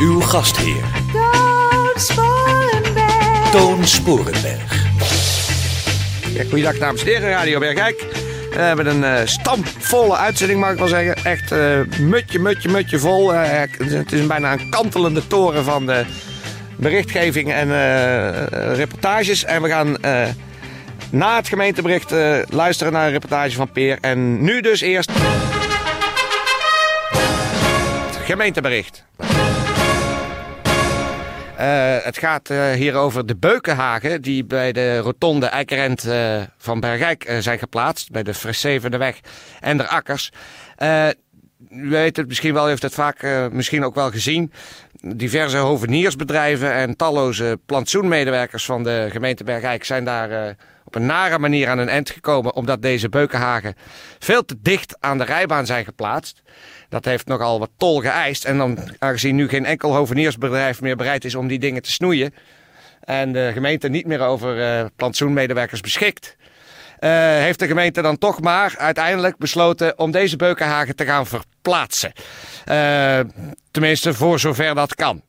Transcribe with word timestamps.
Uw 0.00 0.20
gastheer, 0.20 0.84
Toon 1.12 1.92
Sporenberg. 1.96 3.50
Toon 3.50 3.86
Sporenberg. 3.86 4.86
Ja, 6.32 6.44
goeiedag 6.48 6.78
dames 6.78 7.00
en 7.00 7.06
heren, 7.06 7.30
Radio 7.30 7.58
Bergijk. 7.58 8.04
We 8.50 8.60
hebben 8.60 8.86
een 8.86 9.04
eh 9.04 9.26
stampvolle 9.26 10.16
uitzending, 10.16 10.60
mag 10.60 10.72
ik 10.72 10.78
wel 10.78 10.88
zeggen. 10.88 11.24
Echt 11.24 11.52
eh, 11.52 11.80
mutje, 11.98 12.38
mutje, 12.38 12.68
mutje 12.68 12.98
vol. 12.98 13.34
Eh, 13.34 13.60
het 13.78 14.12
is 14.12 14.26
bijna 14.26 14.52
een 14.52 14.70
kantelende 14.70 15.26
toren 15.26 15.64
van 15.64 15.86
de 15.86 16.04
berichtgeving 16.76 17.52
en 17.52 17.70
eh, 17.70 18.74
reportages. 18.76 19.44
En 19.44 19.62
we 19.62 19.68
gaan 19.68 20.02
eh, 20.02 20.28
na 21.10 21.36
het 21.36 21.48
gemeentebericht 21.48 22.12
eh, 22.12 22.38
luisteren 22.48 22.92
naar 22.92 23.06
een 23.06 23.12
reportage 23.12 23.56
van 23.56 23.72
Peer. 23.72 23.98
En 24.00 24.42
nu 24.42 24.60
dus 24.60 24.80
eerst... 24.80 25.10
Het 28.06 28.26
gemeentebericht. 28.26 29.04
Eh, 31.58 31.96
het 32.02 32.18
gaat 32.18 32.50
eh, 32.50 32.70
hier 32.70 32.94
over 32.94 33.26
de 33.26 33.36
beukenhagen 33.36 34.22
die 34.22 34.44
bij 34.44 34.72
de 34.72 34.98
rotonde 34.98 35.46
Eikerent 35.46 36.04
eh, 36.04 36.42
van 36.56 36.80
Bergijk 36.80 37.36
zijn 37.40 37.58
geplaatst. 37.58 38.10
Bij 38.10 38.22
de 38.22 38.34
Fressevende 38.34 39.14
en 39.60 39.76
de 39.76 39.86
Akkers. 39.86 40.32
U 41.70 41.88
weet 41.88 42.16
het 42.16 42.28
misschien 42.28 42.54
wel, 42.54 42.66
u 42.66 42.68
heeft 42.68 42.82
het 42.82 42.94
vaak 42.94 43.48
misschien 43.52 43.84
ook 43.84 43.94
wel 43.94 44.10
gezien. 44.10 44.52
Diverse 45.00 45.56
hoveniersbedrijven 45.56 46.72
en 46.72 46.96
talloze 46.96 47.58
plantsoenmedewerkers 47.66 48.64
van 48.64 48.82
de 48.82 49.08
gemeente 49.10 49.44
Bergijk 49.44 49.84
zijn 49.84 50.04
daar 50.04 50.56
op 50.88 50.94
een 50.94 51.06
nare 51.06 51.38
manier 51.38 51.68
aan 51.68 51.78
een 51.78 51.88
eind 51.88 52.10
gekomen. 52.10 52.54
Omdat 52.54 52.82
deze 52.82 53.08
beukenhagen 53.08 53.74
veel 54.18 54.44
te 54.44 54.56
dicht 54.62 54.96
aan 55.00 55.18
de 55.18 55.24
rijbaan 55.24 55.66
zijn 55.66 55.84
geplaatst. 55.84 56.42
Dat 56.88 57.04
heeft 57.04 57.26
nogal 57.26 57.58
wat 57.58 57.70
tol 57.76 58.00
geëist. 58.00 58.44
En 58.44 58.58
dan, 58.58 58.78
aangezien 58.98 59.34
nu 59.34 59.48
geen 59.48 59.64
enkel 59.64 59.94
hoveniersbedrijf 59.94 60.80
meer 60.80 60.96
bereid 60.96 61.24
is 61.24 61.34
om 61.34 61.48
die 61.48 61.58
dingen 61.58 61.82
te 61.82 61.92
snoeien. 61.92 62.34
En 63.00 63.32
de 63.32 63.50
gemeente 63.52 63.88
niet 63.88 64.06
meer 64.06 64.20
over 64.20 64.62
eh, 64.62 64.84
plantsoenmedewerkers 64.96 65.80
beschikt. 65.80 66.36
eh, 66.98 67.10
heeft 67.20 67.58
de 67.58 67.66
gemeente 67.66 68.02
dan 68.02 68.18
toch 68.18 68.40
maar 68.40 68.74
uiteindelijk 68.78 69.36
besloten 69.36 69.98
om 69.98 70.10
deze 70.10 70.36
beukenhagen 70.36 70.96
te 70.96 71.04
gaan 71.04 71.26
verplaatsen. 71.26 72.12
Eh, 72.64 73.20
tenminste, 73.70 74.14
voor 74.14 74.38
zover 74.38 74.74
dat 74.74 74.94
kan. 74.94 75.22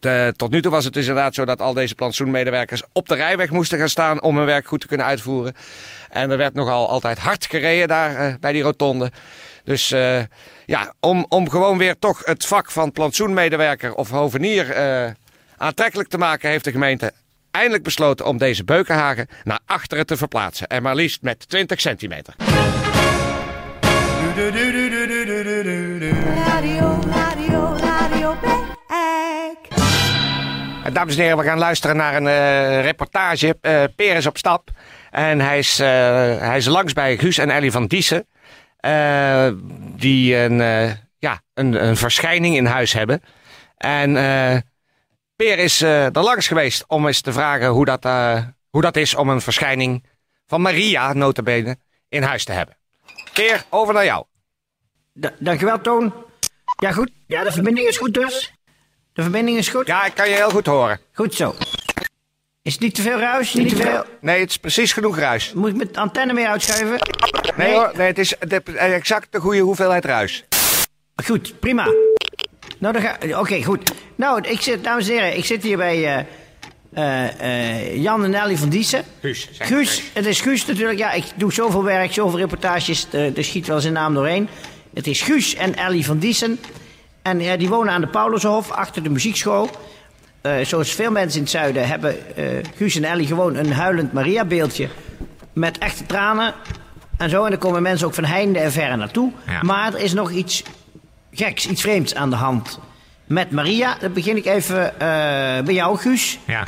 De- 0.00 0.32
tot 0.36 0.50
nu 0.50 0.62
toe 0.62 0.70
was 0.70 0.84
het 0.84 0.92
dus 0.92 1.06
inderdaad 1.06 1.34
zo 1.34 1.44
dat 1.44 1.60
al 1.60 1.72
deze 1.72 1.94
plantsoenmedewerkers 1.94 2.82
op 2.92 3.08
de 3.08 3.14
rijweg 3.14 3.50
moesten 3.50 3.78
gaan 3.78 3.88
staan 3.88 4.22
om 4.22 4.36
hun 4.36 4.46
werk 4.46 4.66
goed 4.66 4.80
te 4.80 4.86
kunnen 4.86 5.06
uitvoeren. 5.06 5.54
En 6.10 6.30
er 6.30 6.36
werd 6.36 6.54
nogal 6.54 6.88
altijd 6.88 7.18
hard 7.18 7.46
gereden 7.46 7.88
daar 7.88 8.16
eh, 8.16 8.34
bij 8.40 8.52
die 8.52 8.62
rotonde. 8.62 9.12
Dus 9.64 9.90
eh, 9.90 10.22
ja, 10.66 10.94
om, 11.00 11.26
om 11.28 11.50
gewoon 11.50 11.78
weer 11.78 11.98
toch 11.98 12.24
het 12.24 12.46
vak 12.46 12.70
van 12.70 12.92
plantsoenmedewerker 12.92 13.94
of 13.94 14.10
hovenier 14.10 14.70
eh, 14.70 15.10
aantrekkelijk 15.56 16.08
te 16.08 16.18
maken, 16.18 16.50
heeft 16.50 16.64
de 16.64 16.70
gemeente 16.70 17.12
eindelijk 17.50 17.82
besloten 17.82 18.26
om 18.26 18.38
deze 18.38 18.64
beukenhagen 18.64 19.28
naar 19.44 19.60
achteren 19.66 20.06
te 20.06 20.16
verplaatsen. 20.16 20.66
En 20.66 20.82
maar 20.82 20.94
liefst 20.94 21.22
met 21.22 21.48
20 21.48 21.80
centimeter. 21.80 22.34
Dames 30.92 31.16
en 31.16 31.22
heren, 31.22 31.38
we 31.38 31.44
gaan 31.44 31.58
luisteren 31.58 31.96
naar 31.96 32.14
een 32.16 32.26
eh, 32.26 32.82
reportage. 32.82 33.56
Eh 33.60 33.84
Peer 33.96 34.16
is 34.16 34.26
op 34.26 34.38
stap. 34.38 34.68
En 35.10 35.40
hij 35.40 35.58
is, 35.58 35.78
eh, 35.80 35.86
hij 36.38 36.56
is 36.56 36.66
langs 36.66 36.92
bij 36.92 37.18
Guus 37.18 37.38
en 37.38 37.50
Ellie 37.50 37.72
van 37.72 37.86
Diessen. 37.86 38.26
eh, 38.76 39.48
die 39.96 40.36
een, 40.36 40.60
eh, 40.60 40.90
ja, 41.18 41.40
een, 41.54 41.86
een 41.86 41.96
verschijning 41.96 42.56
in 42.56 42.66
huis 42.66 42.92
hebben. 42.92 43.22
En 43.76 44.16
eh, 44.16 44.56
Peer 45.36 45.58
is 45.58 45.80
eh, 45.82 46.04
er 46.04 46.22
langs 46.22 46.48
geweest 46.48 46.84
om 46.86 47.06
eens 47.06 47.20
te 47.20 47.32
vragen 47.32 47.68
hoe 47.68 47.84
dat, 47.84 48.04
eh, 48.04 48.42
hoe 48.70 48.82
dat 48.82 48.96
is 48.96 49.14
om 49.14 49.28
een 49.28 49.40
verschijning 49.40 50.04
van 50.46 50.60
Maria, 50.62 51.12
notabene, 51.12 51.76
in 52.08 52.22
huis 52.22 52.44
te 52.44 52.52
hebben. 52.52 52.76
Peer, 53.32 53.64
over 53.70 53.94
naar 53.94 54.04
jou. 54.04 54.24
Da- 55.12 55.34
dankjewel, 55.38 55.80
Toon. 55.80 56.14
Ja, 56.78 56.92
goed. 56.92 57.10
Ja, 57.26 57.44
de 57.44 57.52
verbinding 57.52 57.86
is 57.88 57.96
goed 57.96 58.14
dus. 58.14 58.54
De 59.14 59.22
verbinding 59.22 59.58
is 59.58 59.68
goed. 59.68 59.86
Ja, 59.86 60.04
ik 60.04 60.14
kan 60.14 60.28
je 60.28 60.34
heel 60.34 60.50
goed 60.50 60.66
horen. 60.66 61.00
Goed 61.12 61.34
zo. 61.34 61.54
Is 62.62 62.72
het 62.72 62.82
niet 62.82 62.94
te 62.94 63.02
veel 63.02 63.18
ruis? 63.18 63.54
Niet 63.54 63.68
te 63.68 63.76
veel? 63.76 64.04
Nee, 64.20 64.40
het 64.40 64.50
is 64.50 64.56
precies 64.56 64.92
genoeg 64.92 65.18
ruis. 65.18 65.52
Moet 65.52 65.68
ik 65.68 65.76
met 65.76 65.94
de 65.94 66.00
antenne 66.00 66.32
meer 66.32 66.46
uitschuiven? 66.46 66.98
Nee, 67.56 67.74
hoor, 67.74 67.92
nee, 67.96 68.06
het 68.06 68.18
is 68.18 68.34
de, 68.48 68.62
exact 68.76 69.32
de 69.32 69.40
goede 69.40 69.60
hoeveelheid 69.60 70.04
ruis. 70.04 70.44
Goed, 71.24 71.60
prima. 71.60 71.84
Nou, 72.78 72.92
dan 72.92 73.02
ga... 73.02 73.40
Oké, 73.40 73.62
goed. 73.62 73.92
Nou, 74.16 74.40
ik 74.40 74.60
zit, 74.60 74.84
dames 74.84 75.08
en 75.08 75.14
heren, 75.14 75.36
ik 75.36 75.44
zit 75.44 75.62
hier 75.62 75.76
bij 75.76 76.04
eh, 76.04 76.24
eh, 76.92 77.80
eh, 77.80 78.02
Jan 78.02 78.24
en 78.24 78.34
Ellie 78.34 78.58
van 78.58 78.68
Diessen. 78.68 79.04
Guus, 79.20 79.48
zeg 79.52 79.68
Guus, 79.68 80.02
het 80.12 80.26
is 80.26 80.40
Guus 80.40 80.66
natuurlijk. 80.66 80.98
Ja, 80.98 81.12
ik 81.12 81.24
doe 81.34 81.52
zoveel 81.52 81.84
werk, 81.84 82.12
zoveel 82.12 82.38
reportages, 82.38 83.06
er 83.12 83.44
schiet 83.44 83.66
wel 83.66 83.80
zijn 83.80 83.92
naam 83.92 84.14
doorheen. 84.14 84.48
Het 84.94 85.06
is 85.06 85.20
Guus 85.20 85.54
en 85.54 85.74
Ellie 85.74 86.04
van 86.04 86.18
Diessen. 86.18 86.58
En 87.24 87.40
eh, 87.40 87.58
die 87.58 87.68
wonen 87.68 87.92
aan 87.92 88.00
de 88.00 88.06
Paulushof, 88.06 88.70
achter 88.70 89.02
de 89.02 89.10
muziekschool. 89.10 89.70
Eh, 90.40 90.64
zoals 90.64 90.94
veel 90.94 91.10
mensen 91.10 91.36
in 91.36 91.42
het 91.42 91.52
zuiden 91.52 91.88
hebben 91.88 92.36
eh, 92.36 92.46
Guus 92.76 92.96
en 92.96 93.04
Ellie 93.04 93.26
gewoon 93.26 93.54
een 93.54 93.72
huilend 93.72 94.12
Maria-beeldje. 94.12 94.88
Met 95.52 95.78
echte 95.78 96.06
tranen 96.06 96.54
en 97.16 97.30
zo. 97.30 97.44
En 97.44 97.50
dan 97.50 97.58
komen 97.58 97.82
mensen 97.82 98.06
ook 98.06 98.14
van 98.14 98.24
heinde 98.24 98.58
en 98.58 98.72
verre 98.72 98.96
naartoe. 98.96 99.32
Maar 99.62 99.94
er 99.94 100.00
is 100.00 100.12
nog 100.12 100.30
iets 100.30 100.62
geks, 101.32 101.66
iets 101.68 101.80
vreemds 101.80 102.14
aan 102.14 102.30
de 102.30 102.36
hand. 102.36 102.80
Met 103.26 103.50
Maria, 103.50 103.96
dan 104.00 104.12
begin 104.12 104.36
ik 104.36 104.46
even 104.46 104.92
bij 105.64 105.74
jou, 105.74 105.98
Guus. 105.98 106.38
Ja. 106.46 106.66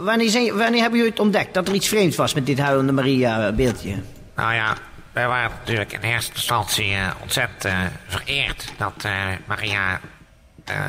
Wanneer, 0.00 0.30
zijn, 0.30 0.56
wanneer 0.56 0.80
hebben 0.80 0.98
jullie 0.98 1.12
het 1.12 1.20
ontdekt 1.20 1.54
dat 1.54 1.68
er 1.68 1.74
iets 1.74 1.88
vreemds 1.88 2.16
was 2.16 2.34
met 2.34 2.46
dit 2.46 2.58
huilende 2.58 2.92
Maria-beeldje? 2.92 3.94
Nou 4.36 4.54
ja, 4.54 4.74
wij 5.14 5.28
waren 5.28 5.50
natuurlijk 5.58 5.92
in 5.92 6.00
eerste 6.00 6.32
instantie 6.34 6.94
eh, 6.94 7.10
ontzettend 7.22 7.64
eh, 7.64 7.78
vereerd 8.06 8.72
dat 8.76 8.92
eh, 9.02 9.12
Maria 9.46 10.00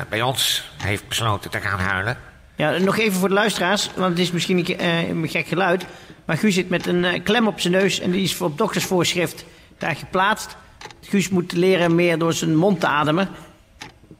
bij 0.08 0.22
ons 0.22 0.70
heeft 0.76 1.08
besloten 1.08 1.50
te 1.50 1.60
gaan 1.60 1.78
huilen. 1.78 2.16
Ja, 2.54 2.70
nog 2.70 2.98
even 2.98 3.18
voor 3.18 3.28
de 3.28 3.34
luisteraars, 3.34 3.90
want 3.94 4.10
het 4.10 4.18
is 4.18 4.30
misschien 4.30 4.64
een, 4.84 5.28
gek 5.28 5.46
geluid. 5.46 5.86
Maar 6.24 6.36
Guus 6.36 6.54
zit 6.54 6.68
met 6.68 6.86
een 6.86 7.22
klem 7.22 7.46
op 7.46 7.60
zijn 7.60 7.72
neus 7.72 8.00
en 8.00 8.10
die 8.10 8.22
is 8.22 8.34
voor 8.34 8.46
op 8.46 8.58
doktersvoorschrift 8.58 9.44
daar 9.78 9.96
geplaatst. 9.96 10.56
Guus 11.00 11.28
moet 11.28 11.52
leren 11.52 11.94
meer 11.94 12.18
door 12.18 12.32
zijn 12.32 12.56
mond 12.56 12.80
te 12.80 12.86
ademen. 12.86 13.28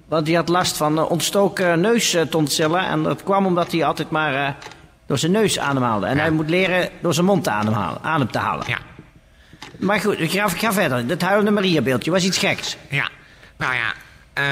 Want 0.09 0.27
hij 0.27 0.37
had 0.37 0.49
last 0.49 0.77
van 0.77 1.09
ontstoken 1.09 1.81
neustonsillen. 1.81 2.87
En 2.87 3.03
dat 3.03 3.23
kwam 3.23 3.47
omdat 3.47 3.73
hij 3.73 3.85
altijd 3.85 4.11
maar 4.11 4.57
door 5.07 5.19
zijn 5.19 5.33
neus 5.33 5.59
ademhaalde. 5.59 6.07
En 6.07 6.19
hij 6.19 6.31
moet 6.31 6.51
leren 6.51 6.89
door 7.01 7.15
zijn 7.15 7.27
mond 7.27 7.45
te 7.45 7.51
ademhalen, 7.51 8.03
adem 8.03 8.31
te 8.31 8.39
halen. 8.39 8.65
Ja, 8.69 8.79
Maar 9.79 10.01
goed, 10.01 10.21
ik 10.21 10.31
ga, 10.31 10.49
ga 10.49 10.73
verder. 10.73 11.07
Dat 11.07 11.21
huilende 11.23 11.51
Maria-beeldje 11.51 12.11
was 12.11 12.25
iets 12.25 12.39
geks. 12.39 12.77
ja. 12.89 13.09
Nou 13.59 13.75
ja, 13.75 13.93
eh, 14.33 14.45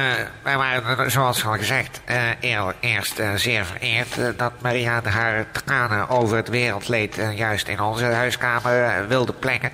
wij 0.42 0.56
waren, 0.56 1.10
zoals 1.10 1.44
al 1.44 1.52
gezegd, 1.52 2.00
eh, 2.04 2.22
eer- 2.40 2.74
eerst 2.80 3.18
eh, 3.18 3.34
zeer 3.34 3.64
vereerd 3.64 4.18
eh, 4.18 4.26
dat 4.36 4.52
Maria 4.60 5.00
haar 5.04 5.46
tranen 5.64 6.08
over 6.08 6.36
het 6.36 6.48
wereldleed 6.48 7.16
juist 7.34 7.68
in 7.68 7.80
onze 7.80 8.04
huiskamer 8.04 9.08
wilde 9.08 9.32
plekken. 9.32 9.70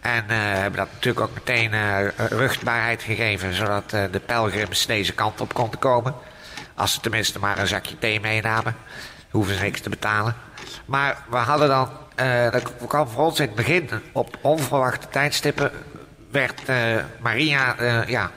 En 0.00 0.24
eh, 0.28 0.36
hebben 0.38 0.78
dat 0.78 0.88
natuurlijk 0.92 1.26
ook 1.26 1.34
meteen 1.34 1.72
eh, 1.72 1.98
ruchtbaarheid 2.28 3.02
gegeven, 3.02 3.54
zodat 3.54 3.90
de 3.90 4.20
pelgrims 4.26 4.86
deze 4.86 5.12
kant 5.12 5.40
op 5.40 5.54
konden 5.54 5.78
komen. 5.78 6.14
Als 6.78 6.92
ze 6.92 7.00
tenminste 7.00 7.38
maar 7.38 7.58
een 7.58 7.66
zakje 7.66 7.98
thee 7.98 8.20
meenamen, 8.20 8.76
hoeven 9.30 9.54
ze 9.54 9.62
niks 9.62 9.80
te 9.80 9.88
betalen. 9.88 10.34
Maar 10.84 11.16
we 11.30 11.36
hadden 11.36 11.68
dan, 11.68 11.88
eh 12.14 12.50
dat 12.50 12.72
kwam 12.88 13.08
voor 13.08 13.24
ons 13.24 13.40
in 13.40 13.46
het 13.46 13.54
begin, 13.54 13.88
op 14.12 14.38
onverwachte 14.40 15.08
tijdstippen, 15.08 15.70
werd 16.30 16.62
eh, 16.66 16.96
Maria, 17.20 17.76
eh, 17.76 18.08
ja, 18.08 18.30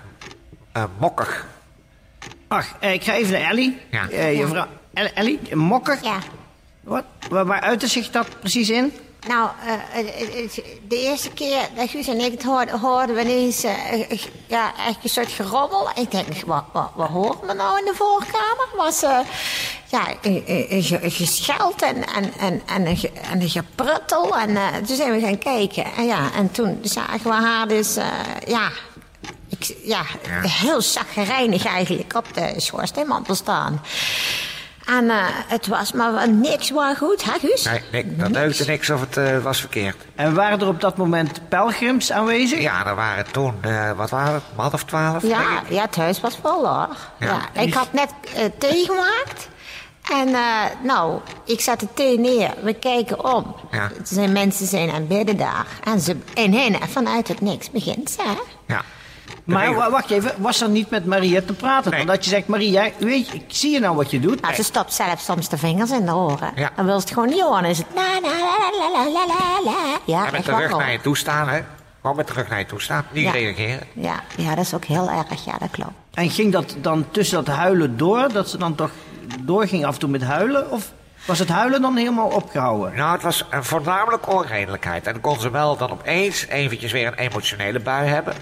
eh, 0.72 0.84
mokkig. 0.98 1.46
Ach, 2.48 2.68
ik 2.80 3.04
ga 3.04 3.14
even 3.14 3.32
naar 3.40 3.50
Ellie. 3.50 3.82
Ja. 3.92 4.10
El- 4.94 5.10
Ellie, 5.14 5.56
mokker. 5.56 5.98
Ja. 6.02 6.18
Wat? 6.82 7.04
Waar, 7.30 7.46
waar 7.46 7.62
uitte 7.62 7.88
zich 7.88 8.10
dat 8.10 8.40
precies 8.40 8.70
in? 8.70 8.94
Nou, 9.28 9.50
eh, 9.66 9.74
het- 9.90 10.34
het- 10.56 10.64
de 10.88 11.00
eerste 11.02 11.30
keer 11.30 11.68
dat 11.76 11.90
Guus 11.90 12.08
en 12.08 12.20
ik 12.20 12.32
het 12.32 12.44
hoorden, 12.44 12.80
hoorden 12.80 13.16
we 13.16 13.22
ineens 13.22 13.64
eh, 13.64 13.94
eh, 14.12 14.20
ja, 14.48 14.74
echt 14.88 14.98
een 15.04 15.10
soort 15.10 15.32
gerommel. 15.32 15.90
Ik 15.96 16.12
denk, 16.12 16.28
wat, 16.46 16.64
wat, 16.72 16.90
wat 16.96 17.10
horen 17.10 17.48
we 17.48 17.54
nou 17.54 17.80
in 17.80 17.86
de 17.86 17.94
voorkamer? 17.96 18.68
Was 18.76 19.04
eh, 19.04 19.20
ja, 19.90 20.08
gescheld 21.10 21.82
en, 21.82 22.06
en, 22.08 22.34
en, 22.40 22.62
en, 22.66 22.86
en 23.32 23.50
gepruttel. 23.50 24.38
En 24.38 24.58
eh, 24.58 24.68
toen 24.86 24.96
zijn 24.96 25.12
we 25.12 25.20
gaan 25.20 25.38
kijken. 25.38 25.86
En, 25.98 26.06
ja, 26.06 26.32
en 26.36 26.52
toen 26.52 26.80
zagen 26.82 27.24
we 27.24 27.34
haar 27.34 27.68
dus, 27.68 27.96
eh, 27.96 28.06
ja, 28.48 28.70
ik, 29.50 29.76
ja, 29.84 30.04
heel 30.48 30.82
zaggerijnig 30.82 31.66
eigenlijk 31.66 32.16
op 32.16 32.26
de 32.34 32.54
schoorsteenmantel 32.58 33.36
staan. 33.36 33.82
En 34.98 35.10
eh, 35.10 35.18
het 35.48 35.68
was 35.68 35.92
maar 35.92 36.30
niks 36.30 36.70
waar 36.70 36.96
goed, 36.96 37.24
hè 37.24 37.40
Guus? 37.40 37.64
Nee, 37.64 37.82
nee, 37.92 38.16
dat 38.16 38.34
deugde 38.34 38.66
niks 38.66 38.90
of 38.90 39.00
het 39.00 39.18
eh, 39.18 39.38
was 39.38 39.60
verkeerd. 39.60 39.96
En 40.16 40.34
waren 40.34 40.60
er 40.60 40.68
op 40.68 40.82
dat 40.82 40.98
moment 40.98 41.50
pelgrims 41.50 42.12
aanwezig? 42.12 42.62
Ja, 42.62 42.86
er 42.86 42.96
waren 42.96 43.32
toen, 43.32 43.56
eh, 43.62 43.92
wat 43.92 44.10
waren 44.10 44.34
het, 44.34 44.44
een 44.50 44.56
man 44.56 44.74
of 44.74 44.84
twaalf? 44.84 45.22
denk 45.22 45.34
Ja, 45.34 45.62
ik? 45.62 45.70
ja, 45.70 45.82
het 45.82 45.96
huis 45.96 46.20
was 46.20 46.38
vol 46.42 46.68
hoor. 46.68 46.96
Ja. 47.20 47.40
ik 47.54 47.74
had 47.74 47.94
net 47.94 48.10
thee 48.58 48.86
gemaakt. 48.86 49.50
En 50.10 50.28
eh, 50.28 50.64
nou, 50.84 51.20
ik 51.46 51.62
zet 51.62 51.80
de 51.80 51.88
thee 51.94 52.20
neer. 52.20 52.54
We 52.62 52.74
kijken 52.74 53.34
om. 53.36 53.56
Ja. 53.72 53.82
Er 53.84 53.92
zijn 54.04 54.32
mensen 54.32 54.68
zijn 54.68 54.90
aan 54.90 54.96
het 54.96 55.08
bidden 55.08 55.38
daar. 55.38 55.66
En 55.84 56.00
ze 56.00 56.18
en 56.34 56.54
hen 56.54 56.76
vanuit 56.90 57.28
het 57.28 57.42
niks 57.42 57.72
begint 57.72 58.12
ze. 58.12 58.22
hè? 58.22 58.74
Ja. 58.74 58.82
Maar 59.44 59.92
wacht 59.92 60.10
even, 60.10 60.32
was 60.38 60.62
er 60.62 60.70
niet 60.70 60.90
met 60.90 61.06
Maria 61.06 61.42
te 61.46 61.54
praten? 61.54 62.00
Omdat 62.00 62.24
je 62.24 62.30
zegt, 62.30 62.48
Maria, 62.48 62.90
weet 62.98 63.34
ik 63.34 63.44
zie 63.48 63.72
je 63.72 63.80
nou 63.80 63.96
wat 63.96 64.12
je 64.12 64.20
doet. 64.20 64.42
Nou, 64.42 64.54
ze 64.54 64.64
stopt 64.64 64.94
zelfs 64.94 65.26
soms 65.26 65.50
de 65.50 65.58
vingers 65.58 65.92
in 65.92 66.06
de 66.06 66.16
oren. 66.16 66.52
Ja. 66.56 66.70
Dan 66.76 66.86
wil 66.86 67.00
ze 67.00 67.06
het 67.06 67.14
gewoon 67.14 67.30
niet 67.30 67.42
horen. 67.42 67.66
Is 67.66 67.78
het 67.78 67.88
la 67.96 68.20
la 68.22 68.30
la 68.78 68.90
la 68.94 69.26
la 69.28 69.72
la 69.72 70.00
Ja, 70.06 70.26
en 70.26 70.32
met 70.32 70.46
de 70.46 70.56
rug 70.56 70.78
naar 70.78 70.92
je 70.92 71.02
toe 71.02 71.18
staan, 71.18 71.50
hè? 71.50 71.62
Gewoon 72.02 72.16
met 72.16 72.28
de 72.28 72.34
rug 72.34 72.50
naar 72.50 72.60
je 72.60 72.66
toe 72.66 72.82
staan, 72.82 73.06
niet 73.12 73.24
ja. 73.24 73.32
reageren. 73.32 73.88
Ja. 73.94 74.20
ja, 74.38 74.56
dat 74.56 74.66
is 74.66 74.74
ook 74.74 74.86
heel 74.86 75.10
erg, 75.10 75.46
ja, 75.46 75.58
dat 75.58 75.70
klopt. 75.72 75.92
En 76.14 76.30
ging 76.30 76.52
dat 76.52 76.76
dan 76.82 77.06
tussen 77.12 77.46
dat 77.46 77.56
huilen 77.56 77.98
door, 77.98 78.34
dat 78.34 78.50
ze 78.50 78.58
dan 78.58 78.76
toch 78.76 78.92
doorging 79.40 79.86
af 79.86 79.94
en 79.94 80.00
toe 80.00 80.10
met 80.10 80.24
huilen? 80.24 80.72
Of 80.72 80.92
was 81.26 81.40
het 81.40 81.50
huilen 81.50 81.82
dan 81.82 81.98
helemaal 81.98 82.28
opgehouden? 82.28 82.96
Nou, 82.96 83.14
het 83.14 83.22
was 83.22 83.46
voornamelijk 83.52 84.34
onredelijkheid. 84.34 85.08
En 85.08 85.22
kon 85.22 85.40
ze 85.40 85.50
wel 85.50 85.78
dan 85.78 85.92
opeens 85.92 86.48
eventjes 86.48 86.92
weer 86.92 87.08
een 87.08 87.14
emotionele 87.14 87.80
bui 87.80 88.08
hebben... 88.08 88.34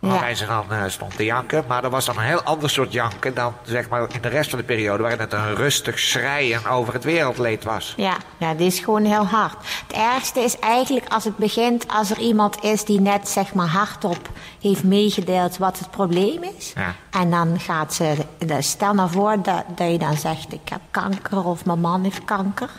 Waarbij 0.00 0.34
ze 0.34 0.46
dan 0.46 0.64
eh, 0.72 0.82
stond 0.86 1.16
te 1.16 1.24
janken. 1.24 1.64
Maar 1.68 1.82
dat 1.82 1.90
was 1.90 2.04
dan 2.04 2.16
een 2.16 2.24
heel 2.24 2.42
ander 2.42 2.70
soort 2.70 2.92
janken 2.92 3.34
dan 3.34 3.54
zeg 3.62 3.88
maar 3.88 4.00
in 4.12 4.20
de 4.20 4.28
rest 4.28 4.50
van 4.50 4.58
de 4.58 4.64
periode... 4.64 5.02
waarin 5.02 5.20
het 5.20 5.32
een 5.32 5.54
rustig 5.54 5.98
schreien 5.98 6.66
over 6.66 6.92
het 6.92 7.04
wereldleed 7.04 7.64
was. 7.64 7.94
Ja, 7.96 8.16
ja, 8.36 8.54
die 8.54 8.66
is 8.66 8.78
gewoon 8.78 9.04
heel 9.04 9.26
hard. 9.26 9.56
Het 9.86 9.96
ergste 9.96 10.40
is 10.40 10.58
eigenlijk 10.58 11.08
als 11.08 11.24
het 11.24 11.36
begint 11.36 11.88
als 11.88 12.10
er 12.10 12.18
iemand 12.18 12.62
is 12.62 12.84
die 12.84 13.00
net 13.00 13.28
zeg 13.28 13.54
maar 13.54 13.66
hardop 13.66 14.28
heeft 14.60 14.84
meegedeeld 14.84 15.58
wat 15.58 15.78
het 15.78 15.90
probleem 15.90 16.42
is. 16.42 16.72
Ja. 16.74 16.94
En 17.10 17.30
dan 17.30 17.60
gaat 17.60 17.94
ze, 17.94 18.14
stel 18.58 18.94
nou 18.94 19.10
voor 19.10 19.42
dat, 19.42 19.64
dat 19.74 19.90
je 19.90 19.98
dan 19.98 20.16
zegt 20.16 20.52
ik 20.52 20.68
heb 20.68 20.80
kanker 20.90 21.44
of 21.44 21.64
mijn 21.64 21.80
man 21.80 22.02
heeft 22.02 22.24
kanker. 22.24 22.70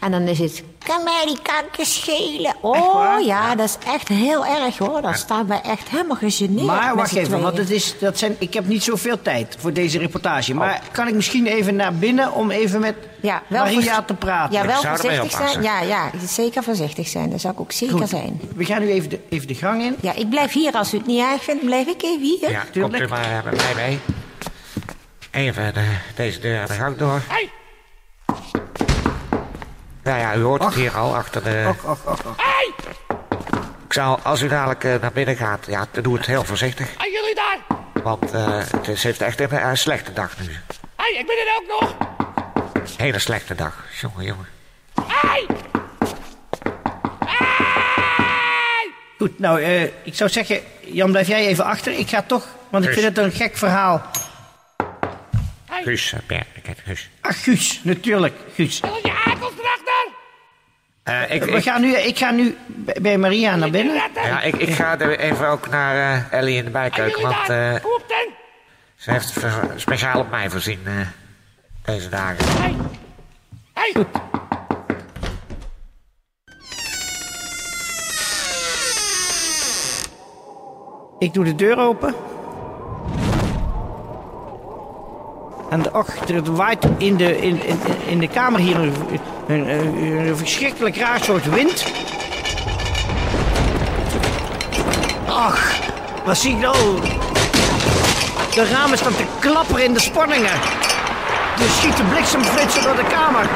En 0.00 0.10
dan 0.10 0.22
is 0.22 0.38
het, 0.38 0.62
kan 0.88 1.04
mij 1.04 1.22
die 1.26 1.38
kanker 1.42 1.86
schelen? 1.86 2.54
Oh 2.60 3.24
ja, 3.24 3.54
dat 3.54 3.68
is 3.68 3.76
echt 3.86 4.08
heel 4.08 4.46
erg 4.46 4.78
hoor. 4.78 5.02
Dan 5.02 5.14
staan 5.14 5.46
wij 5.46 5.60
echt 5.62 5.88
helemaal 5.88 6.16
gegeneerd. 6.16 6.66
Maar 6.66 6.96
wacht 6.96 7.14
even, 7.14 7.40
want 7.40 7.58
het 7.58 7.70
is, 7.70 7.98
dat 7.98 8.18
zijn, 8.18 8.36
ik 8.38 8.54
heb 8.54 8.66
niet 8.66 8.82
zoveel 8.82 9.22
tijd 9.22 9.56
voor 9.58 9.72
deze 9.72 9.98
reportage. 9.98 10.54
Maar 10.54 10.82
kan 10.92 11.08
ik 11.08 11.14
misschien 11.14 11.46
even 11.46 11.76
naar 11.76 11.94
binnen 11.94 12.32
om 12.32 12.50
even 12.50 12.80
met 12.80 12.94
ja, 13.20 13.42
wel 13.46 13.64
Maria 13.64 14.02
te 14.02 14.14
praten? 14.14 14.52
Ja, 14.52 14.66
wel 14.66 14.82
voorzichtig 14.82 15.30
zijn. 15.30 15.62
Ja, 15.62 15.80
ja, 15.80 16.10
zeker 16.26 16.62
voorzichtig 16.62 17.08
zijn. 17.08 17.30
Dat 17.30 17.40
zou 17.40 17.52
ik 17.52 17.60
ook 17.60 17.72
zeker 17.72 17.98
Goed. 17.98 18.08
zijn. 18.08 18.40
We 18.56 18.64
gaan 18.64 18.80
nu 18.80 18.90
even 18.90 19.10
de, 19.10 19.20
even 19.28 19.48
de 19.48 19.54
gang 19.54 19.82
in. 19.82 19.96
Ja, 20.00 20.14
ik 20.14 20.30
blijf 20.30 20.52
hier. 20.52 20.72
Als 20.72 20.94
u 20.94 20.96
het 20.96 21.06
niet 21.06 21.20
erg 21.20 21.42
vindt, 21.44 21.64
blijf 21.64 21.86
ik 21.86 22.02
even 22.02 22.22
hier. 22.22 22.50
Ja, 22.50 22.60
komt 22.60 22.72
tuurlijk. 22.72 23.02
u 23.02 23.08
maar 23.08 23.44
eh, 23.44 23.52
mij 23.52 23.74
mee. 23.86 23.98
Even 25.30 25.74
de, 25.74 25.96
deze 26.16 26.40
deur 26.40 26.66
de 26.66 26.72
gang 26.72 26.96
door. 26.96 27.22
Hey! 27.28 27.57
Ja, 30.08 30.16
ja, 30.16 30.34
u 30.34 30.42
hoort 30.42 30.64
het 30.64 30.74
hier 30.74 30.96
al 30.96 31.16
achter 31.16 31.42
de... 31.42 31.64
Och, 31.68 31.84
och, 31.84 32.06
och, 32.06 32.26
och. 32.26 32.36
Hey! 32.36 32.72
Ik 33.86 33.92
zou, 33.92 34.18
als 34.22 34.42
u 34.42 34.48
dadelijk 34.48 34.84
eh, 34.84 34.94
naar 35.00 35.12
binnen 35.12 35.36
gaat, 35.36 35.66
ja, 35.66 35.86
dan 35.90 36.02
doe 36.02 36.16
het 36.16 36.26
heel 36.26 36.44
voorzichtig. 36.44 36.88
Hey, 36.96 37.10
jullie 37.10 37.34
daar! 37.34 37.58
Want 38.02 38.32
eh, 38.32 38.58
het 38.76 38.88
is, 38.88 39.02
heeft 39.02 39.20
echt 39.20 39.40
een, 39.40 39.66
een 39.66 39.78
slechte 39.78 40.12
dag 40.12 40.38
nu. 40.40 40.56
Hey, 40.96 41.16
ik 41.18 41.26
ben 41.26 41.36
er 41.36 41.60
ook 41.60 41.80
nog! 41.80 41.96
Hele 42.96 43.18
slechte 43.18 43.54
dag. 43.54 43.84
Jongen, 44.00 44.24
jongen. 44.24 44.46
Hey! 45.06 45.46
Hey! 47.24 48.90
Goed, 49.18 49.38
nou, 49.38 49.62
eh, 49.62 49.82
ik 49.82 50.14
zou 50.14 50.30
zeggen, 50.30 50.60
Jan, 50.80 51.10
blijf 51.10 51.26
jij 51.26 51.46
even 51.46 51.64
achter. 51.64 51.92
Ik 51.98 52.08
ga 52.08 52.22
toch, 52.22 52.46
want 52.70 52.84
ik 52.84 52.90
Guus. 52.90 53.02
vind 53.02 53.16
het 53.16 53.24
een 53.24 53.32
gek 53.32 53.56
verhaal. 53.56 54.02
Guus, 55.82 56.14
Bert, 56.26 56.46
ik 56.54 56.66
heet 56.66 56.80
Guus. 56.84 57.10
Ach, 57.20 57.42
Guus, 57.42 57.80
natuurlijk, 57.82 58.34
Guus. 58.54 58.80
Eh, 61.08 61.34
ik, 61.34 61.42
We 61.44 61.50
ik, 61.50 61.62
gaan 61.62 61.80
nu, 61.80 61.96
ik 61.96 62.18
ga 62.18 62.30
nu 62.30 62.56
bij 63.00 63.18
Maria 63.18 63.56
naar 63.56 63.70
binnen. 63.70 63.94
ja, 64.14 64.42
ik, 64.42 64.54
ik 64.56 64.74
ga 64.74 64.98
er 64.98 65.18
even 65.18 65.48
ook 65.48 65.68
naar 65.70 66.14
eh, 66.14 66.38
Ellie 66.38 66.56
in 66.56 66.64
de 66.64 66.70
bijkeuken, 66.70 67.22
want 67.22 67.46
daar! 67.46 67.74
eh, 67.74 67.82
Kom 67.82 67.92
op 67.92 68.04
dan! 68.08 68.26
ze 68.96 69.10
heeft 69.10 69.34
het 69.34 69.52
speciaal 69.80 70.20
op 70.20 70.30
mij 70.30 70.50
voorzien 70.50 70.80
eh, 70.84 70.92
deze 71.84 72.08
dagen. 72.08 72.44
Hey! 72.60 72.76
Hey! 73.74 73.92
Ik 81.18 81.34
doe 81.34 81.44
de 81.44 81.54
deur 81.54 81.78
open. 81.78 82.14
En 85.70 85.82
de, 85.82 85.92
och, 85.92 86.28
er 86.28 86.54
waait 86.54 86.86
in 86.98 87.16
de, 87.16 87.36
in, 87.40 87.62
in, 87.64 87.78
in 88.08 88.18
de 88.18 88.28
kamer 88.28 88.60
hier 88.60 88.90
een, 89.48 89.68
een, 89.68 90.36
verschrikkelijk 90.36 90.96
raar 90.96 91.20
soort 91.24 91.48
wind. 91.48 91.84
Ach, 95.26 95.72
wat 96.24 96.38
zie 96.38 96.50
ik 96.50 96.58
nou? 96.58 96.76
De 98.54 98.68
ramen 98.70 98.98
staan 98.98 99.16
te 99.16 99.24
klapperen 99.38 99.84
in 99.84 99.92
de 99.92 100.00
spanningen. 100.00 100.52
Er 101.58 101.70
schieten 101.78 102.08
bliksemflitsen 102.08 102.82
door 102.82 102.96
de 102.96 103.06
kamer. 103.10 103.48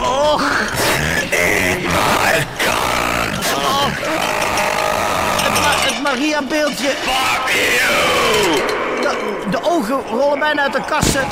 Och. 0.00 0.42
Het, 5.42 5.60
Ma- 5.60 5.92
het 5.92 6.02
Maria-beeldje. 6.02 6.94
De, 7.04 8.81
de 9.50 9.62
ogen 9.62 10.00
rollen 10.10 10.38
bijna 10.38 10.62
uit 10.62 10.72
de 10.72 10.84
kassen. 10.84 11.26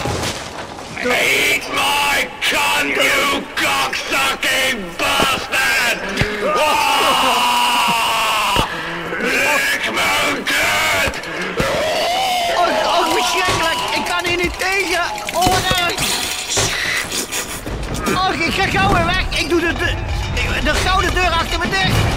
Eat 1.03 1.63
my 1.73 2.29
cunt, 2.41 2.95
you 2.95 3.43
cocksucking 3.55 4.97
bastard! 4.97 5.99
Lick 9.19 9.91
mijn 9.95 10.45
kut! 10.45 11.15
Och, 12.57 12.99
och, 12.99 13.13
verschrikkelijk. 13.13 13.79
Ik 13.95 14.05
kan 14.05 14.25
hier 14.25 14.37
niet 14.37 14.59
tegen. 14.59 15.03
Oh, 15.33 15.57
nee. 15.71 15.97
Och, 18.15 18.35
ik 18.35 18.55
ga 18.55 18.79
gauw 18.79 18.93
weer 18.95 19.05
weg. 19.05 19.41
Ik 19.41 19.49
doe 19.49 19.61
de, 19.61 19.73
de, 19.73 19.95
de 20.65 20.75
gouden 20.75 21.15
deur 21.15 21.31
achter 21.31 21.59
me 21.59 21.69
dicht. 21.69 22.10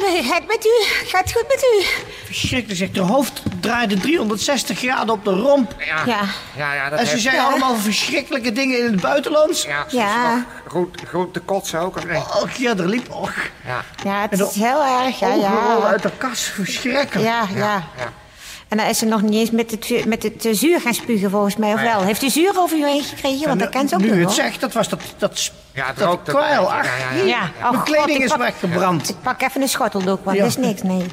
Wat 0.00 0.24
Gaat 0.26 0.38
het, 0.38 0.46
met- 0.46 0.64
u? 0.64 1.06
Gaat 1.08 1.22
het 1.24 1.32
goed 1.32 1.44
met 1.48 1.64
u? 1.74 1.84
verschrikkelijk. 2.24 2.78
Zeg, 2.78 2.90
de 2.90 3.00
hoofd 3.00 3.42
draaide 3.60 3.96
360 3.96 4.78
graden 4.78 5.14
op 5.14 5.24
de 5.24 5.30
romp. 5.30 5.74
Ja, 5.78 6.02
Ja. 6.06 6.20
ja, 6.56 6.74
ja 6.74 6.88
dat 6.88 6.98
En 6.98 7.04
ze 7.06 7.10
heeft- 7.10 7.22
zei 7.22 7.36
Ja. 7.36 7.44
allemaal 7.44 7.76
verschrikkelijke 7.76 8.52
dingen 8.52 8.78
in 8.78 8.84
het 8.92 9.00
buitenlands. 9.00 9.64
Ja, 9.64 9.84
ze 9.88 9.96
Ja. 9.96 10.44
goed, 10.66 10.98
goed 11.08 11.32
te 11.32 11.40
kotsen 11.40 11.80
ook, 11.80 11.96
of? 11.96 12.04
Och, 12.42 12.50
ja, 12.52 12.70
er 12.76 12.88
liep. 12.88 13.10
Och, 13.12 13.32
Ja. 13.66 13.84
Ja, 14.04 14.26
het 14.30 14.40
is 14.40 14.54
heel 14.54 14.82
erg. 14.84 15.18
Ja, 15.18 15.34
ja. 15.34 15.78
uit 15.86 16.02
de 16.02 16.10
kas. 16.18 16.40
Verschrikkelijk. 16.40 17.26
Ja, 17.26 17.46
ja. 17.54 17.84
ja. 17.96 18.12
En 18.68 18.76
dan 18.78 18.86
is 18.86 18.98
ze 18.98 19.04
nog 19.06 19.22
niet 19.22 19.34
eens 19.34 19.50
met 19.50 19.70
het, 19.70 20.04
met 20.06 20.22
het 20.22 20.44
eh, 20.44 20.52
zuur 20.54 20.80
gaan 20.80 20.94
spugen, 20.94 21.30
volgens 21.30 21.56
mij, 21.56 21.72
of 21.74 21.80
wel? 21.80 22.02
Heeft 22.02 22.22
u 22.22 22.28
zuur 22.30 22.52
over 22.58 22.76
u 22.78 22.84
heen 22.84 23.02
gekregen? 23.02 23.46
Want 23.48 23.60
dat 23.60 23.68
kan 23.68 23.88
ze 23.88 23.94
ook 23.94 24.00
nu 24.00 24.20
het 24.20 24.32
zegt, 24.32 24.60
dat 24.60 24.72
was 24.72 24.88
dat, 24.88 25.00
dat, 25.18 25.50
Ja, 25.74 25.86
het 25.86 25.96
dat 25.96 26.06
rookt 26.08 26.30
ook 26.34 26.36
kwijl. 26.40 26.72
Ach, 26.72 26.84
ja, 26.84 27.12
ja, 27.16 27.24
ja. 27.24 27.50
oh, 27.62 27.70
mijn 27.70 27.82
kleding 27.82 28.22
is 28.24 28.28
pak- 28.30 28.38
weggebrand. 28.38 29.08
Ik 29.08 29.16
pak 29.22 29.42
even 29.42 29.62
een 29.62 29.68
schotteldok, 29.68 30.24
want 30.24 30.36
Ja. 30.36 30.42
dat 30.42 30.50
is 30.50 30.56
niks, 30.66 30.82
nee. 30.82 31.06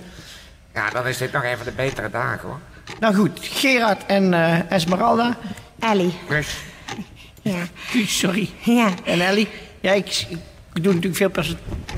Ja, 0.73 0.89
dan 0.89 1.07
is 1.07 1.17
dit 1.17 1.31
nog 1.31 1.43
even 1.43 1.65
de 1.65 1.71
betere 1.71 2.09
dagen 2.09 2.47
hoor. 2.47 2.59
Nou 2.99 3.15
goed, 3.15 3.39
Gerard 3.41 4.05
en 4.05 4.33
eh, 4.33 4.71
Esmeralda. 4.71 5.37
Ellie, 5.79 6.13
Dus, 6.29 6.47
ja. 7.41 7.57
Sorry. 8.05 8.49
Ja. 8.63 8.89
En 9.03 9.21
Ellie. 9.21 9.47
Ja, 9.79 9.91
ik, 9.91 10.25
ik 10.73 10.83
doe 10.83 10.93
natuurlijk 10.93 11.15
veel 11.15 11.29
pers... 11.29 11.55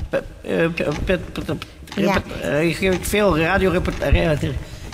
pe- 0.08 0.24
eh, 0.42 0.66
pe- 0.74 0.88
pe- 1.04 1.18
pe- 1.18 1.42
pe- 1.44 1.56
Ja. 2.00 2.22
eh, 2.42 2.68
Ik 2.68 2.76
geef 2.76 3.08
veel 3.08 3.38
radioreportage. 3.38 4.52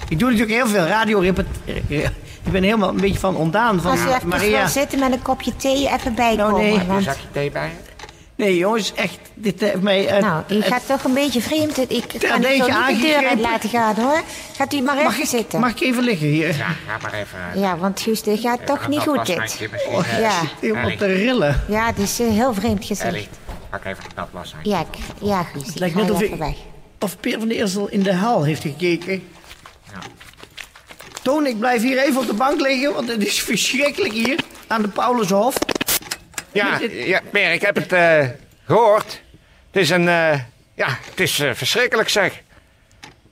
Ik 0.09 0.19
doe 0.19 0.31
natuurlijk 0.31 0.59
heel 0.59 0.67
veel 0.69 0.87
radioreportage. 0.87 2.13
Ik 2.49 2.55
ben 2.55 2.63
helemaal 2.63 2.89
een 2.89 2.97
beetje 3.01 3.19
van 3.19 3.37
ondaan 3.37 3.81
van 3.81 3.91
Als 3.91 4.01
u 4.01 4.09
even 4.09 4.29
Maria. 4.29 4.59
wil 4.59 4.69
zitten 4.69 4.99
met 4.99 5.13
een 5.13 5.23
kopje 5.23 5.57
thee, 5.57 5.89
even 5.93 6.15
bijkomen. 6.15 6.51
Nou, 6.51 6.63
nee. 6.63 6.75
een 6.81 6.87
want, 6.87 7.05
zakje 7.05 7.27
thee 7.33 7.51
bij 7.51 7.67
je? 7.67 7.75
Nee 8.35 8.57
jongens, 8.57 8.95
echt. 8.95 9.19
Dit 9.35 9.61
heeft 9.61 9.81
mij... 9.81 10.07
eh, 10.07 10.23
nou, 10.23 10.43
u 10.49 10.55
het- 10.55 10.65
gaat 10.67 10.87
toch 10.87 11.05
een 11.05 11.15
beetje 11.15 11.41
vreemd. 11.41 11.79
Ik 11.79 12.05
kan 12.09 12.21
Ja, 12.31 12.39
deze 12.39 12.57
zo 12.73 12.87
niet 12.87 13.01
de 13.01 13.07
deur 13.07 13.29
uit 13.29 13.41
laten 13.41 13.69
gaan, 13.71 13.95
hoor. 13.95 14.21
Gaat 14.57 14.73
u 14.73 14.81
maar 14.81 14.95
mag, 14.95 15.05
even 15.13 15.23
ik, 15.23 15.29
zitten. 15.29 15.61
mag 15.61 15.71
ik 15.71 15.81
even 15.81 16.03
liggen 16.03 16.27
hier? 16.27 16.47
Ja, 16.57 16.67
ga 16.67 16.99
maar 17.03 17.13
even. 17.13 17.39
eh, 17.55 17.61
Ja, 17.61 17.77
want 17.77 18.01
Guus, 18.01 18.23
dit 18.23 18.41
gaat 18.41 18.55
even 18.55 18.67
toch 18.67 18.85
een 18.85 18.91
niet 18.91 19.01
goed, 19.01 19.27
dit. 19.27 19.69
Oh, 19.89 20.13
eh, 20.13 20.21
Ja. 20.21 20.41
Helemaal 20.61 20.97
te 20.97 21.07
rillen. 21.07 21.65
Ja, 21.69 21.87
het 21.87 21.99
is 21.99 22.21
eh, 22.21 22.29
heel 22.29 22.55
vreemd 22.55 22.85
gezegd. 22.85 23.09
Ellie, 23.15 23.29
pak 23.71 23.85
even 23.85 24.05
een 24.05 24.11
natwashandje. 24.17 24.71
Ja, 24.71 24.81
ik- 24.81 24.87
ja, 25.23 25.43
Guus, 25.43 25.69
ik 25.69 25.79
lijkt 25.79 25.95
net 25.95 26.11
of 26.11 26.21
even 26.21 26.33
ik- 26.35 26.41
weg. 26.41 26.55
Of 27.01 27.21
Peer 27.21 27.39
van 27.39 27.49
der 27.49 27.57
Eersel 27.57 27.89
in 27.89 28.03
de 28.03 28.15
hal 28.15 28.45
heeft 28.45 28.63
gekeken. 28.63 29.23
Toon, 31.29 31.47
ik 31.47 31.59
blijf 31.59 31.83
hier 31.83 31.99
even 31.99 32.21
op 32.21 32.27
de 32.27 32.35
bank 32.35 32.61
liggen, 32.61 32.93
want 32.93 33.09
het 33.09 33.27
is 33.27 33.43
verschrikkelijk 33.43 34.13
hier 34.15 34.39
aan 34.67 34.83
de 34.83 34.89
Paulushof. 34.89 35.55
Ja, 36.53 36.81
ja 37.33 37.49
ik 37.49 37.61
heb 37.61 37.75
het 37.75 37.93
eh, 37.93 38.27
gehoord. 38.67 39.21
Het 39.71 39.83
is 39.83 39.91
een... 39.91 40.09
eh, 40.09 40.41
ja, 40.75 40.99
het 41.11 41.21
is 41.21 41.41
eh, 41.41 41.51
verschrikkelijk 41.55 42.09
zeg. 42.09 42.41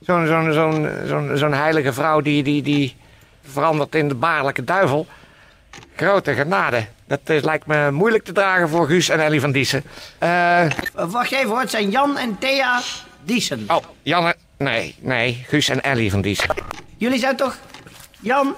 Zo'n 0.01 0.27
zo'n 0.27 0.53
zo'n 0.53 0.89
zo'n 1.05 1.31
zo'n 1.37 1.53
heilige 1.53 1.93
vrouw 1.93 2.21
die, 2.21 2.43
die, 2.43 2.61
die 2.61 2.95
verandert 3.43 3.95
in 3.95 4.07
de 4.07 4.15
baarlijke 4.15 4.63
duivel. 4.63 5.07
Grote 5.95 6.33
genade. 6.33 6.85
Dat 7.07 7.19
is, 7.25 7.43
lijkt 7.43 7.65
me 7.65 7.91
moeilijk 7.91 8.23
te 8.23 8.31
dragen 8.31 8.69
voor 8.69 8.87
Guus 8.87 9.09
en 9.09 9.19
Ellie 9.19 9.41
van 9.41 9.51
Diessen. 9.51 9.83
Uh, 10.23 10.65
wacht 10.93 11.31
even 11.31 11.49
hoor, 11.49 11.59
het 11.59 11.71
zijn 11.71 11.89
Jan 11.89 12.17
en 12.17 12.37
Thea 12.39 12.81
Diesen. 13.23 13.63
oh, 13.67 13.83
Janne... 14.01 14.35
Nee, 14.57 14.95
nee, 14.99 15.45
Guus 15.47 15.69
en 15.69 15.81
Ellie 15.81 16.11
van 16.11 16.21
Diessen. 16.21 16.49
Jullie 16.97 17.19
zijn 17.19 17.35
toch 17.35 17.57
Jan 18.19 18.55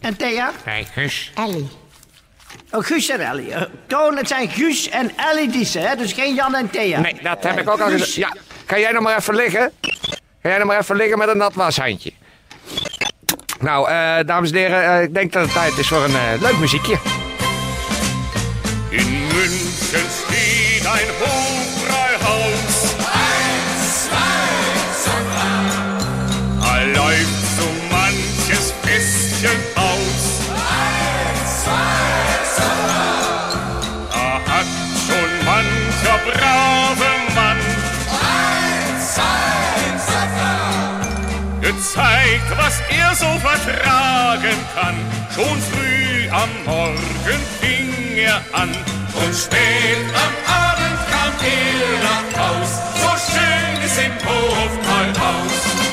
en 0.00 0.16
Thea? 0.16 0.50
Nee, 0.64 0.84
Guus. 0.84 1.30
Ellie. 1.34 1.68
Oh, 2.70 2.84
Guus 2.84 3.08
en 3.08 3.20
Ellie. 3.20 3.52
Eh, 3.52 3.62
Toon, 3.86 4.16
het 4.16 4.28
zijn 4.28 4.48
Guus 4.48 4.88
en 4.88 5.12
Ellie 5.16 5.48
Diesen, 5.48 5.88
hè? 5.88 5.96
dus 5.96 6.12
geen 6.12 6.34
Jan 6.34 6.54
en 6.54 6.70
Thea. 6.70 7.00
Nee, 7.00 7.18
dat 7.22 7.42
heb 7.42 7.58
ik 7.60 7.70
ook 7.70 7.80
al 7.80 7.90
gezegd. 7.90 8.14
Ja, 8.14 8.36
ga 8.66 8.78
jij 8.78 8.92
nog 8.92 9.02
maar 9.02 9.16
even 9.16 9.34
liggen? 9.34 9.72
Ga 10.42 10.48
jij 10.48 10.58
nog 10.58 10.66
maar 10.66 10.78
even 10.78 10.96
liggen 10.96 11.18
met 11.18 11.28
een 11.28 11.36
nat 11.36 11.54
washandje? 11.54 12.12
Nou, 13.60 13.88
eh, 13.88 14.26
dames 14.26 14.50
en 14.50 14.56
heren, 14.56 14.84
eh, 14.84 15.02
ik 15.02 15.14
denk 15.14 15.32
dat 15.32 15.42
het 15.42 15.52
tijd 15.52 15.78
is 15.78 15.88
voor 15.88 16.04
een 16.04 16.14
eh, 16.14 16.40
leuk 16.40 16.58
muziekje. 16.58 16.98
Gezeigt, 41.82 42.48
was 42.56 42.80
er 42.88 43.14
so 43.14 43.26
vertragen 43.40 44.56
kann. 44.74 44.94
Schon 45.34 45.60
früh 45.60 46.28
am 46.30 46.50
Morgen 46.64 47.40
fing 47.60 48.16
er 48.16 48.40
an 48.52 48.70
und 48.70 49.34
spät 49.34 50.06
am 50.14 50.34
Abend 50.62 50.98
kam 51.10 51.32
er 51.44 51.98
nach 52.08 52.28
Haus. 52.40 52.70
So 53.02 53.10
schön 53.32 53.84
ist 53.84 53.98
im 53.98 54.14
Hof 54.28 54.72
mal 54.86 55.10
aus. 55.26 55.92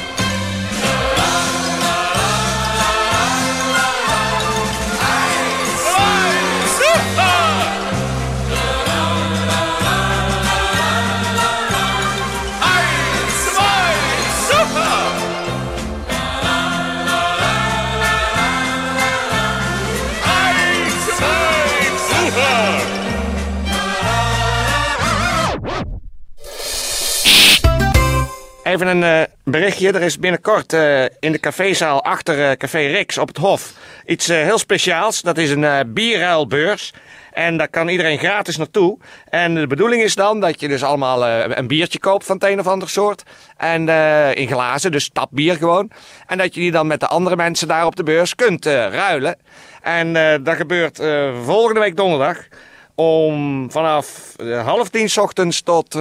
Even 28.79 28.97
een 28.97 29.21
eh, 29.21 29.33
berichtje. 29.43 29.91
Er 29.91 30.01
is 30.01 30.19
binnenkort 30.19 30.73
eh, 30.73 31.03
in 31.03 31.31
de 31.31 31.39
cafézaal 31.39 32.03
achter 32.03 32.49
eh, 32.49 32.57
Café 32.57 32.77
Rix 32.77 33.17
op 33.17 33.27
het 33.27 33.37
Hof 33.37 33.73
iets 34.05 34.27
heel 34.27 34.57
speciaals. 34.57 35.21
Dat 35.21 35.37
is 35.37 35.51
een 35.51 35.93
bierruilbeurs. 35.93 36.93
En 37.31 37.57
daar 37.57 37.67
kan 37.67 37.87
iedereen 37.87 38.17
gratis 38.17 38.57
naartoe. 38.57 38.97
En 39.29 39.55
de 39.55 39.67
bedoeling 39.67 40.03
is 40.03 40.15
dan 40.15 40.39
dat 40.39 40.59
je 40.59 40.67
dus 40.67 40.83
allemaal 40.83 41.27
een 41.27 41.67
biertje 41.67 41.99
koopt 41.99 42.25
van 42.25 42.35
het 42.35 42.45
een 42.45 42.59
of 42.59 42.67
ander 42.67 42.89
soort. 42.89 43.23
En 43.57 43.89
in 44.35 44.47
glazen, 44.47 44.91
dus 44.91 45.09
tapbier 45.13 45.55
gewoon. 45.55 45.91
En 46.27 46.37
dat 46.37 46.53
je 46.53 46.59
die 46.59 46.71
dan 46.71 46.87
met 46.87 46.99
de 46.99 47.07
andere 47.07 47.35
mensen 47.35 47.67
daar 47.67 47.85
op 47.85 47.95
de 47.95 48.03
beurs 48.03 48.35
kunt 48.35 48.65
ruilen. 48.65 49.37
En 49.81 50.13
dat 50.43 50.55
gebeurt 50.55 51.01
volgende 51.43 51.79
week 51.79 51.95
donderdag. 51.95 52.37
Om 52.95 53.71
vanaf 53.71 54.35
half 54.63 54.89
tien 54.89 55.09
ochtends 55.21 55.61
tot 55.61 55.93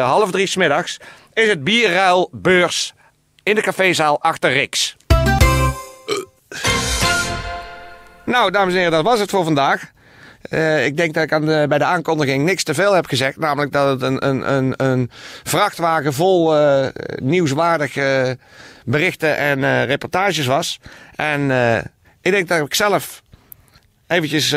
half 0.00 0.30
drie 0.30 0.46
's 0.46 0.56
middags 0.56 0.98
is 1.36 1.48
het 1.48 1.64
bierruilbeurs 1.64 2.94
in 3.42 3.54
de 3.54 3.60
cafézaal 3.60 4.22
achter 4.22 4.52
Riks. 4.52 4.96
Nou, 8.24 8.50
dames 8.50 8.72
en 8.72 8.78
heren, 8.78 8.92
dat 8.92 9.04
was 9.04 9.20
het 9.20 9.30
voor 9.30 9.44
vandaag. 9.44 9.90
Eh, 10.42 10.84
ik 10.84 10.96
denk 10.96 11.14
dat 11.14 11.22
ik 11.22 11.32
aan 11.32 11.44
bij 11.44 11.78
de 11.78 11.84
aankondiging 11.84 12.44
niks 12.44 12.62
te 12.62 12.74
veel 12.74 12.92
heb 12.92 13.06
gezegd. 13.06 13.38
Namelijk 13.38 13.72
dat 13.72 13.88
het 13.88 14.02
een, 14.02 14.26
een, 14.26 14.52
een, 14.52 14.74
een 14.76 15.10
vrachtwagen 15.42 16.12
vol 16.12 16.56
eh, 16.56 16.86
nieuwswaardige 17.22 18.38
berichten 18.84 19.36
en 19.36 19.64
eh, 19.64 19.84
reportages 19.84 20.46
was. 20.46 20.80
En 21.14 21.50
ik 22.22 22.32
denk 22.32 22.48
dat 22.48 22.66
ik 22.66 22.74
zelf 22.74 23.22
eventjes 24.06 24.50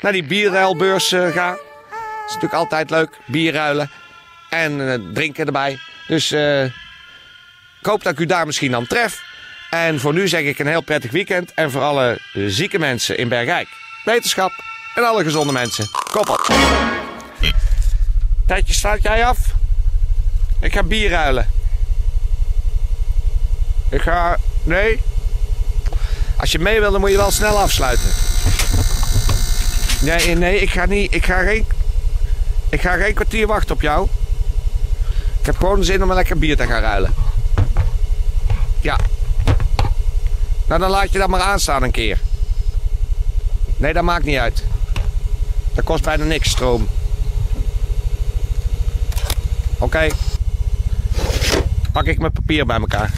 naar 0.00 0.12
die 0.12 0.24
bierruilbeurs 0.24 1.08
ga. 1.08 1.50
Dat 1.50 1.58
is 2.26 2.34
natuurlijk 2.34 2.54
altijd 2.54 2.90
leuk, 2.90 3.18
bier 3.26 3.52
ruilen 3.52 3.90
en 4.50 4.92
eh, 4.92 4.98
drinken 5.12 5.46
erbij. 5.46 5.78
Dus 6.06 6.30
eh, 6.30 6.64
ik 7.80 7.86
hoop 7.86 8.02
dat 8.02 8.12
ik 8.12 8.18
u 8.18 8.26
daar 8.26 8.46
misschien 8.46 8.70
dan 8.70 8.86
tref. 8.86 9.22
En 9.70 10.00
voor 10.00 10.12
nu 10.12 10.28
zeg 10.28 10.40
ik 10.40 10.58
een 10.58 10.66
heel 10.66 10.80
prettig 10.80 11.10
weekend. 11.10 11.54
En 11.54 11.70
voor 11.70 11.82
alle 11.82 12.18
zieke 12.32 12.78
mensen 12.78 13.18
in 13.18 13.28
Bergijk, 13.28 13.68
wetenschap 14.04 14.52
en 14.94 15.04
alle 15.04 15.24
gezonde 15.24 15.52
mensen, 15.52 15.88
koppel. 16.12 16.38
Tijdje, 18.46 18.74
sluit 18.74 19.02
jij 19.02 19.24
af? 19.24 19.38
Ik 20.60 20.72
ga 20.72 20.82
bier 20.82 21.10
ruilen. 21.10 21.50
Ik 23.90 24.02
ga... 24.02 24.36
Nee? 24.62 25.00
Als 26.36 26.52
je 26.52 26.58
mee 26.58 26.80
wil, 26.80 26.90
dan 26.90 27.00
moet 27.00 27.10
je 27.10 27.16
wel 27.16 27.30
snel 27.30 27.58
afsluiten. 27.58 28.10
Nee, 30.00 30.34
nee, 30.34 30.60
ik 30.60 30.70
ga 30.70 30.86
niet... 30.86 31.14
Ik 31.14 31.24
ga 31.24 31.42
geen... 31.42 31.66
Ik 32.70 32.80
ga 32.80 32.96
geen 32.96 33.14
kwartier 33.14 33.46
wachten 33.46 33.74
op 33.74 33.80
jou. 33.80 34.08
Ik 35.40 35.46
heb 35.46 35.56
gewoon 35.56 35.84
zin 35.84 36.02
om 36.02 36.08
een 36.08 36.16
lekker 36.16 36.38
bier 36.38 36.56
te 36.56 36.66
gaan 36.66 36.80
ruilen. 36.80 37.14
Ja. 38.80 38.98
Nou, 40.66 40.80
dan 40.80 40.90
laat 40.90 41.12
je 41.12 41.18
dat 41.18 41.28
maar 41.28 41.40
aanstaan 41.40 41.82
een 41.82 41.90
keer. 41.90 42.20
Nee, 43.76 43.92
dat 43.92 44.02
maakt 44.02 44.24
niet 44.24 44.38
uit. 44.38 44.64
Dat 45.74 45.84
kost 45.84 46.04
bijna 46.04 46.24
niks 46.24 46.50
stroom. 46.50 46.88
Oké. 49.78 50.08
Pak 51.92 52.04
ik 52.04 52.18
mijn 52.18 52.32
papier 52.32 52.66
bij 52.66 52.78
elkaar. 52.78 53.12